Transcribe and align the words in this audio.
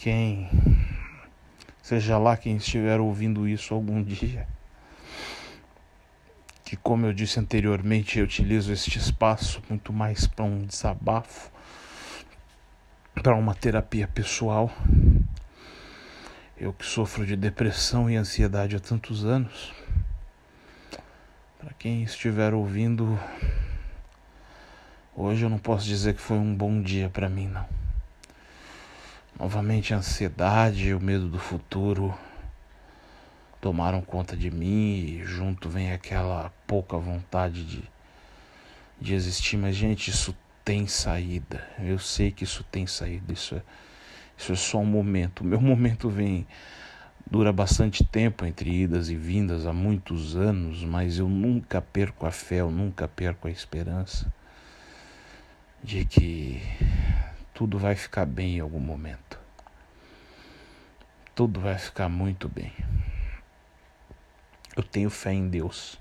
quem, 0.00 0.48
seja 1.82 2.16
lá 2.16 2.34
quem 2.34 2.56
estiver 2.56 2.98
ouvindo 2.98 3.46
isso 3.46 3.74
algum 3.74 4.02
dia, 4.02 4.48
que, 6.64 6.74
como 6.74 7.04
eu 7.04 7.12
disse 7.12 7.38
anteriormente, 7.38 8.18
eu 8.18 8.24
utilizo 8.24 8.72
este 8.72 8.96
espaço 8.96 9.62
muito 9.68 9.92
mais 9.92 10.26
para 10.26 10.42
um 10.42 10.64
desabafo, 10.64 11.50
para 13.12 13.34
uma 13.34 13.54
terapia 13.54 14.08
pessoal. 14.08 14.72
Eu 16.56 16.72
que 16.72 16.86
sofro 16.86 17.26
de 17.26 17.36
depressão 17.36 18.08
e 18.08 18.16
ansiedade 18.16 18.76
há 18.76 18.80
tantos 18.80 19.26
anos. 19.26 19.74
Para 21.58 21.74
quem 21.78 22.02
estiver 22.04 22.54
ouvindo, 22.54 23.20
hoje 25.14 25.44
eu 25.44 25.50
não 25.50 25.58
posso 25.58 25.84
dizer 25.84 26.14
que 26.14 26.22
foi 26.22 26.38
um 26.38 26.54
bom 26.54 26.80
dia 26.80 27.10
para 27.10 27.28
mim, 27.28 27.48
não. 27.48 27.79
Novamente 29.40 29.94
a 29.94 29.96
ansiedade 29.96 30.88
e 30.88 30.94
o 30.94 31.00
medo 31.00 31.26
do 31.26 31.38
futuro 31.38 32.14
tomaram 33.58 34.02
conta 34.02 34.36
de 34.36 34.50
mim 34.50 34.98
e 34.98 35.24
junto 35.24 35.66
vem 35.66 35.92
aquela 35.92 36.52
pouca 36.66 36.98
vontade 36.98 37.64
de, 37.64 37.82
de 39.00 39.14
existir. 39.14 39.56
Mas, 39.56 39.74
gente, 39.74 40.10
isso 40.10 40.36
tem 40.62 40.86
saída. 40.86 41.66
Eu 41.78 41.98
sei 41.98 42.30
que 42.30 42.44
isso 42.44 42.62
tem 42.64 42.86
saída. 42.86 43.32
Isso 43.32 43.54
é, 43.54 43.62
isso 44.36 44.52
é 44.52 44.56
só 44.56 44.76
um 44.76 44.84
momento. 44.84 45.40
O 45.40 45.44
meu 45.44 45.60
momento 45.62 46.10
vem. 46.10 46.46
Dura 47.30 47.50
bastante 47.50 48.04
tempo 48.04 48.44
entre 48.44 48.70
idas 48.70 49.08
e 49.08 49.14
vindas, 49.14 49.64
há 49.64 49.72
muitos 49.72 50.36
anos, 50.36 50.84
mas 50.84 51.16
eu 51.16 51.28
nunca 51.28 51.80
perco 51.80 52.26
a 52.26 52.30
fé, 52.30 52.56
eu 52.56 52.70
nunca 52.70 53.06
perco 53.08 53.46
a 53.46 53.50
esperança 53.50 54.30
de 55.82 56.04
que 56.04 56.60
tudo 57.60 57.78
vai 57.78 57.94
ficar 57.94 58.24
bem 58.24 58.56
em 58.56 58.60
algum 58.60 58.80
momento. 58.80 59.29
Tudo 61.40 61.58
vai 61.58 61.78
ficar 61.78 62.06
muito 62.06 62.50
bem. 62.50 62.70
Eu 64.76 64.82
tenho 64.82 65.08
fé 65.08 65.32
em 65.32 65.48
Deus. 65.48 65.98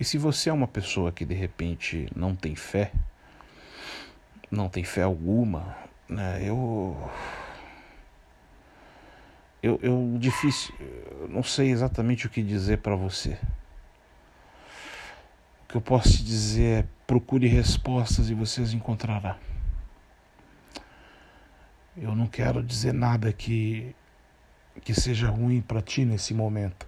E 0.00 0.04
se 0.04 0.16
você 0.16 0.48
é 0.48 0.52
uma 0.54 0.66
pessoa 0.66 1.12
que 1.12 1.22
de 1.26 1.34
repente 1.34 2.08
não 2.16 2.34
tem 2.34 2.56
fé, 2.56 2.90
não 4.50 4.70
tem 4.70 4.84
fé 4.84 5.02
alguma, 5.02 5.76
né? 6.08 6.40
Eu 6.42 6.96
eu, 9.62 9.78
eu 9.82 10.16
difícil, 10.18 10.74
eu 10.80 11.28
não 11.28 11.42
sei 11.42 11.70
exatamente 11.70 12.26
o 12.26 12.30
que 12.30 12.42
dizer 12.42 12.78
para 12.78 12.96
você. 12.96 13.38
O 15.62 15.68
que 15.68 15.76
eu 15.76 15.82
posso 15.82 16.08
te 16.08 16.24
dizer 16.24 16.84
é 16.84 16.88
procure 17.06 17.46
respostas 17.48 18.30
e 18.30 18.34
você 18.34 18.62
as 18.62 18.72
encontrará. 18.72 19.36
Eu 21.94 22.14
não 22.14 22.26
quero 22.26 22.62
dizer 22.62 22.94
nada 22.94 23.30
que 23.30 23.94
que 24.80 24.94
seja 24.94 25.28
ruim 25.28 25.60
para 25.60 25.82
ti 25.82 26.04
nesse 26.04 26.32
momento. 26.34 26.86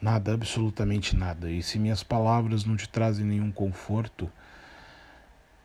Nada, 0.00 0.34
absolutamente 0.34 1.16
nada. 1.16 1.50
E 1.50 1.62
se 1.62 1.78
minhas 1.78 2.02
palavras 2.02 2.64
não 2.64 2.76
te 2.76 2.88
trazem 2.88 3.24
nenhum 3.24 3.50
conforto, 3.50 4.30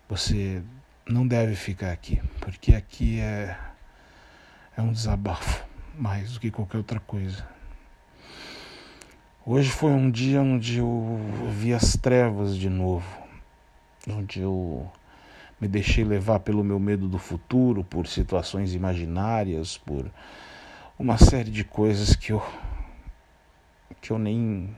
você 0.08 0.64
não 1.08 1.28
deve 1.28 1.56
ficar 1.56 1.92
aqui, 1.92 2.22
porque 2.40 2.74
aqui 2.74 3.20
é, 3.20 3.58
é 4.78 4.82
um 4.82 4.92
desabafo 4.92 5.66
mais 5.98 6.34
do 6.34 6.40
que 6.40 6.50
qualquer 6.50 6.78
outra 6.78 7.00
coisa. 7.00 7.46
Hoje 9.46 9.70
foi 9.70 9.92
um 9.92 10.10
dia 10.10 10.42
onde 10.42 10.78
eu 10.78 11.20
vi 11.50 11.74
as 11.74 11.98
trevas 11.98 12.56
de 12.56 12.70
novo, 12.70 13.06
onde 14.08 14.40
eu 14.40 14.92
me 15.62 15.68
deixei 15.68 16.04
levar 16.04 16.40
pelo 16.40 16.64
meu 16.64 16.80
medo 16.80 17.08
do 17.08 17.20
futuro, 17.20 17.84
por 17.84 18.08
situações 18.08 18.74
imaginárias, 18.74 19.78
por 19.78 20.12
uma 20.98 21.20
série 21.20 21.52
de 21.52 21.64
coisas 21.64 22.16
que 22.16 22.32
eu 22.32 22.44
que 24.02 24.10
eu 24.10 24.18
nem 24.18 24.76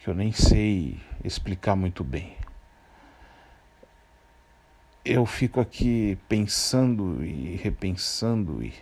que 0.00 0.08
eu 0.08 0.14
nem 0.14 0.32
sei 0.32 1.00
explicar 1.22 1.76
muito 1.76 2.02
bem. 2.02 2.36
Eu 5.04 5.24
fico 5.24 5.60
aqui 5.60 6.18
pensando 6.28 7.24
e 7.24 7.54
repensando 7.56 8.60
e 8.62 8.74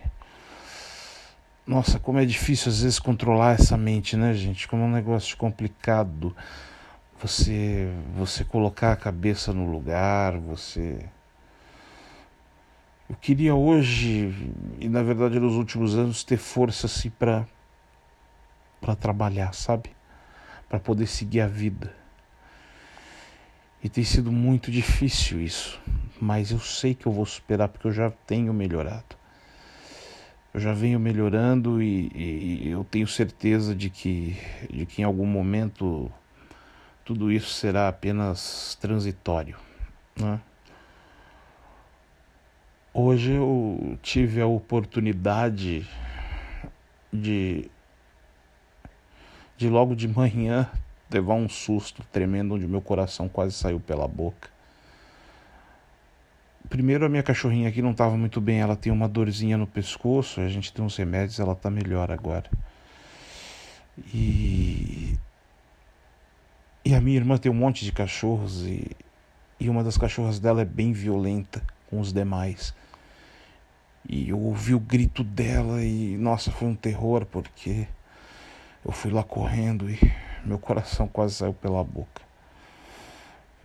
nossa, 1.66 2.00
como 2.00 2.18
é 2.18 2.24
difícil 2.24 2.72
às 2.72 2.82
vezes 2.82 2.98
controlar 2.98 3.52
essa 3.54 3.76
mente, 3.76 4.16
né, 4.16 4.32
gente? 4.34 4.66
Como 4.66 4.82
é 4.82 4.86
um 4.86 4.90
negócio 4.90 5.36
complicado. 5.36 6.34
Você 7.20 7.86
você 8.14 8.44
colocar 8.44 8.92
a 8.92 8.96
cabeça 8.96 9.52
no 9.52 9.70
lugar, 9.70 10.38
você 10.38 11.06
eu 13.10 13.16
queria 13.16 13.54
hoje 13.54 14.32
e 14.78 14.88
na 14.88 15.02
verdade 15.02 15.38
nos 15.38 15.54
últimos 15.54 15.98
anos 15.98 16.24
ter 16.24 16.38
força 16.38 16.86
assim 16.86 17.10
para 17.10 17.46
para 18.80 18.96
trabalhar, 18.96 19.52
sabe? 19.52 19.90
Para 20.68 20.80
poder 20.80 21.06
seguir 21.06 21.42
a 21.42 21.46
vida. 21.46 21.94
E 23.82 23.88
tem 23.88 24.04
sido 24.04 24.32
muito 24.32 24.70
difícil 24.70 25.42
isso, 25.42 25.78
mas 26.18 26.50
eu 26.50 26.58
sei 26.58 26.94
que 26.94 27.06
eu 27.06 27.12
vou 27.12 27.26
superar 27.26 27.68
porque 27.68 27.86
eu 27.86 27.92
já 27.92 28.10
tenho 28.26 28.54
melhorado. 28.54 29.16
Eu 30.54 30.60
já 30.60 30.72
venho 30.72 30.98
melhorando 30.98 31.82
e, 31.82 32.10
e, 32.14 32.68
eu 32.70 32.82
tenho 32.82 33.06
certeza 33.06 33.74
de 33.74 33.88
que, 33.90 34.36
de 34.70 34.84
que 34.84 35.02
em 35.02 35.04
algum 35.04 35.26
momento 35.26 36.10
tudo 37.04 37.30
isso 37.30 37.50
será 37.50 37.88
apenas 37.88 38.76
transitório. 38.80 39.56
Né? 40.16 40.40
Hoje 42.92 43.32
eu 43.32 43.98
tive 44.02 44.40
a 44.40 44.46
oportunidade 44.46 45.86
de 47.12 47.70
de 49.56 49.68
logo 49.68 49.94
de 49.94 50.08
manhã 50.08 50.70
levar 51.10 51.34
um 51.34 51.48
susto 51.48 52.02
tremendo 52.10 52.54
onde 52.54 52.66
meu 52.66 52.80
coração 52.80 53.28
quase 53.28 53.54
saiu 53.54 53.78
pela 53.78 54.08
boca. 54.08 54.48
Primeiro 56.68 57.04
a 57.04 57.08
minha 57.08 57.22
cachorrinha 57.22 57.68
aqui 57.68 57.82
não 57.82 57.90
estava 57.90 58.16
muito 58.16 58.40
bem, 58.40 58.60
ela 58.60 58.76
tem 58.76 58.92
uma 58.92 59.08
dorzinha 59.08 59.58
no 59.58 59.66
pescoço, 59.66 60.40
a 60.40 60.48
gente 60.48 60.72
tem 60.72 60.84
uns 60.84 60.96
remédios, 60.96 61.40
ela 61.40 61.52
está 61.52 61.68
melhor 61.68 62.12
agora. 62.12 62.48
E 64.14 65.18
e 66.84 66.94
a 66.94 67.00
minha 67.00 67.16
irmã 67.16 67.36
tem 67.36 67.50
um 67.50 67.54
monte 67.54 67.84
de 67.84 67.92
cachorros 67.92 68.62
e 68.66 68.96
e 69.60 69.68
uma 69.68 69.84
das 69.84 69.98
cachorras 69.98 70.40
dela 70.40 70.62
é 70.62 70.64
bem 70.64 70.92
violenta 70.92 71.62
com 71.90 72.00
os 72.00 72.12
demais. 72.14 72.74
E 74.08 74.30
eu 74.30 74.40
ouvi 74.40 74.74
o 74.74 74.80
grito 74.80 75.22
dela 75.22 75.84
e 75.84 76.16
nossa, 76.16 76.50
foi 76.50 76.66
um 76.66 76.74
terror 76.74 77.26
porque 77.26 77.86
eu 78.82 78.90
fui 78.90 79.10
lá 79.10 79.22
correndo 79.22 79.90
e 79.90 79.98
meu 80.42 80.58
coração 80.58 81.06
quase 81.06 81.34
saiu 81.34 81.52
pela 81.52 81.84
boca. 81.84 82.22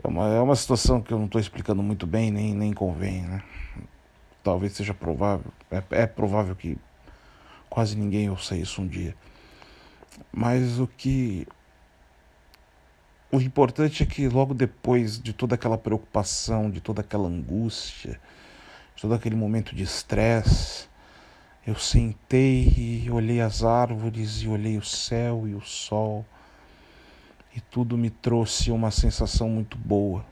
É 0.03 0.07
uma, 0.07 0.27
é 0.27 0.41
uma 0.41 0.55
situação 0.55 1.01
que 1.01 1.13
eu 1.13 1.17
não 1.17 1.27
estou 1.27 1.39
explicando 1.39 1.81
muito 1.81 2.05
bem, 2.05 2.29
nem, 2.29 2.53
nem 2.53 2.73
convém, 2.73 3.21
né? 3.21 3.41
Talvez 4.43 4.73
seja 4.73 4.93
provável, 4.93 5.51
é, 5.71 5.81
é 5.91 6.05
provável 6.05 6.55
que 6.55 6.77
quase 7.69 7.97
ninguém 7.97 8.29
ouça 8.29 8.57
isso 8.57 8.81
um 8.81 8.87
dia. 8.87 9.15
Mas 10.31 10.77
o 10.77 10.85
que. 10.85 11.47
O 13.35 13.41
importante 13.41 14.01
é 14.01 14.05
que 14.05 14.29
logo 14.29 14.53
depois 14.53 15.21
de 15.21 15.33
toda 15.33 15.55
aquela 15.55 15.77
preocupação, 15.77 16.71
de 16.71 16.79
toda 16.79 17.01
aquela 17.01 17.27
angústia, 17.27 18.17
de 18.95 19.01
todo 19.01 19.13
aquele 19.13 19.35
momento 19.35 19.75
de 19.75 19.83
estresse, 19.83 20.87
eu 21.67 21.75
sentei 21.75 23.03
e 23.05 23.11
olhei 23.11 23.41
as 23.41 23.61
árvores 23.61 24.41
e 24.41 24.47
olhei 24.47 24.77
o 24.77 24.81
céu 24.81 25.45
e 25.45 25.53
o 25.53 25.59
sol 25.59 26.25
e 27.53 27.59
tudo 27.59 27.97
me 27.97 28.09
trouxe 28.09 28.71
uma 28.71 28.89
sensação 28.89 29.49
muito 29.49 29.77
boa. 29.77 30.25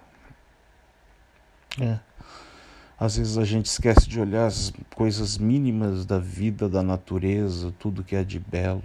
É. 1.82 2.00
Às 2.98 3.18
vezes 3.18 3.38
a 3.38 3.44
gente 3.44 3.66
esquece 3.66 4.08
de 4.08 4.18
olhar 4.18 4.46
as 4.46 4.72
coisas 4.96 5.38
mínimas 5.38 6.06
da 6.06 6.20
vida, 6.20 6.70
da 6.70 6.82
natureza, 6.82 7.74
tudo 7.78 8.02
que 8.02 8.16
é 8.16 8.24
de 8.24 8.40
belo. 8.40 8.82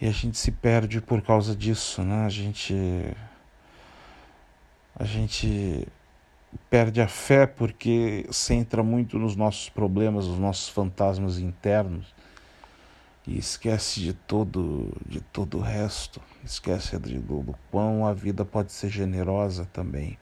E 0.00 0.06
a 0.06 0.10
gente 0.10 0.38
se 0.38 0.50
perde 0.50 0.98
por 1.00 1.20
causa 1.20 1.54
disso, 1.54 2.02
né? 2.02 2.24
A 2.24 2.28
gente 2.30 2.74
a 4.98 5.04
gente 5.04 5.86
perde 6.70 7.02
a 7.02 7.08
fé 7.08 7.46
porque 7.46 8.26
centra 8.30 8.82
muito 8.82 9.18
nos 9.18 9.36
nossos 9.36 9.68
problemas, 9.68 10.26
nos 10.26 10.38
nossos 10.38 10.68
fantasmas 10.70 11.38
internos 11.38 12.14
e 13.26 13.38
esquece 13.38 14.00
de 14.00 14.14
todo 14.14 14.90
de 15.06 15.20
todo 15.20 15.58
o 15.58 15.60
resto, 15.60 16.20
esquece 16.42 16.98
de, 16.98 17.18
do, 17.18 17.42
do 17.42 17.54
quão 17.70 18.06
a 18.06 18.14
vida 18.14 18.42
pode 18.44 18.72
ser 18.72 18.88
generosa 18.88 19.68
também 19.70 20.18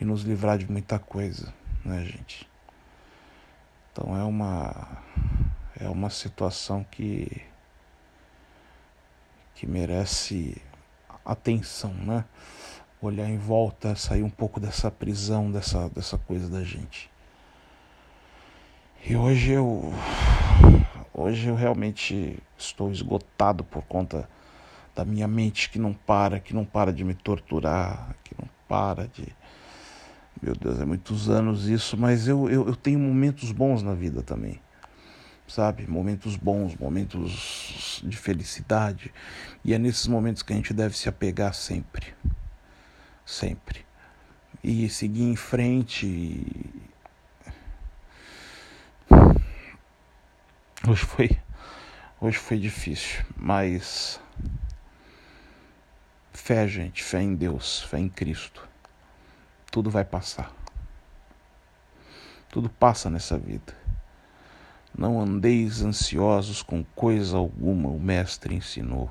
e 0.00 0.04
nos 0.04 0.22
livrar 0.22 0.56
de 0.56 0.70
muita 0.70 0.98
coisa, 0.98 1.52
né, 1.84 2.04
gente? 2.04 2.48
Então 3.92 4.16
é 4.16 4.24
uma 4.24 5.02
é 5.78 5.88
uma 5.90 6.08
situação 6.08 6.84
que 6.90 7.42
que 9.58 9.66
merece 9.66 10.56
atenção, 11.24 11.92
né? 11.92 12.24
olhar 13.02 13.28
em 13.28 13.38
volta, 13.38 13.96
sair 13.96 14.22
um 14.22 14.30
pouco 14.30 14.60
dessa 14.60 14.88
prisão, 14.88 15.50
dessa, 15.50 15.88
dessa 15.88 16.16
coisa 16.16 16.48
da 16.48 16.62
gente. 16.62 17.10
E 19.04 19.16
hoje 19.16 19.50
eu 19.50 19.92
hoje 21.12 21.48
eu 21.48 21.56
realmente 21.56 22.38
estou 22.56 22.92
esgotado 22.92 23.64
por 23.64 23.82
conta 23.82 24.28
da 24.94 25.04
minha 25.04 25.26
mente 25.26 25.68
que 25.70 25.78
não 25.78 25.92
para, 25.92 26.38
que 26.38 26.54
não 26.54 26.64
para 26.64 26.92
de 26.92 27.02
me 27.02 27.14
torturar, 27.14 28.14
que 28.22 28.36
não 28.40 28.48
para 28.68 29.08
de 29.08 29.26
meu 30.40 30.54
Deus, 30.54 30.80
é 30.80 30.84
muitos 30.84 31.28
anos 31.28 31.66
isso, 31.66 31.96
mas 31.96 32.28
eu, 32.28 32.48
eu, 32.48 32.68
eu 32.68 32.76
tenho 32.76 33.00
momentos 33.00 33.50
bons 33.50 33.82
na 33.82 33.92
vida 33.92 34.22
também 34.22 34.60
sabe? 35.48 35.86
Momentos 35.86 36.36
bons, 36.36 36.76
momentos 36.76 37.57
de 38.06 38.16
felicidade. 38.16 39.12
E 39.64 39.74
é 39.74 39.78
nesses 39.78 40.06
momentos 40.06 40.42
que 40.42 40.52
a 40.52 40.56
gente 40.56 40.72
deve 40.72 40.96
se 40.96 41.08
apegar 41.08 41.54
sempre. 41.54 42.14
Sempre. 43.24 43.84
E 44.62 44.88
seguir 44.88 45.24
em 45.24 45.36
frente. 45.36 46.46
Hoje 50.86 51.04
foi 51.04 51.38
hoje 52.20 52.38
foi 52.38 52.58
difícil, 52.58 53.24
mas 53.36 54.20
fé, 56.32 56.66
gente, 56.66 57.02
fé 57.02 57.20
em 57.20 57.34
Deus, 57.34 57.82
fé 57.82 57.98
em 57.98 58.08
Cristo. 58.08 58.66
Tudo 59.70 59.90
vai 59.90 60.04
passar. 60.04 60.52
Tudo 62.48 62.70
passa 62.70 63.10
nessa 63.10 63.38
vida. 63.38 63.77
Não 64.98 65.20
andeis 65.20 65.80
ansiosos 65.80 66.60
com 66.60 66.82
coisa 66.96 67.36
alguma, 67.36 67.88
o 67.88 68.00
Mestre 68.00 68.56
ensinou. 68.56 69.08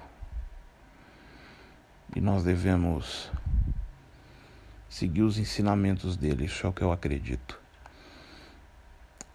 E 2.13 2.19
nós 2.19 2.43
devemos 2.43 3.31
seguir 4.89 5.21
os 5.21 5.37
ensinamentos 5.37 6.17
dele, 6.17 6.43
isso 6.43 6.67
é 6.67 6.69
o 6.69 6.73
que 6.73 6.81
eu 6.81 6.91
acredito. 6.91 7.57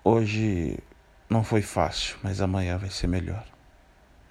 Hoje 0.04 0.78
não 1.26 1.43
foi 1.43 1.62
fácil, 1.62 2.19
mas 2.22 2.43
amanhã 2.43 2.76
vai 2.76 2.90
ser 2.90 3.06
melhor. 3.06 3.46